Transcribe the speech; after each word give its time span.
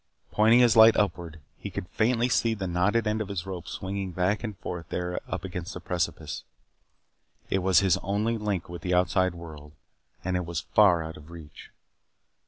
Pointing 0.31 0.61
his 0.61 0.75
light 0.75 0.97
upward, 0.97 1.39
he 1.59 1.69
could 1.69 1.87
faintly 1.89 2.27
see 2.27 2.55
the 2.55 2.65
knotted 2.65 3.05
end 3.05 3.21
of 3.21 3.27
his 3.27 3.45
rope 3.45 3.67
swinging 3.67 4.09
back 4.13 4.43
and 4.43 4.57
forth 4.57 4.87
up 4.87 4.89
there 4.89 5.19
against 5.27 5.75
the 5.75 5.79
precipice. 5.79 6.43
It 7.51 7.59
was 7.59 7.81
his 7.81 7.97
only 7.97 8.35
link 8.39 8.67
with 8.67 8.81
the 8.81 8.95
outside 8.95 9.35
world, 9.35 9.73
and 10.25 10.35
it 10.35 10.43
was 10.47 10.61
far 10.61 11.03
out 11.03 11.17
of 11.17 11.29
reach. 11.29 11.69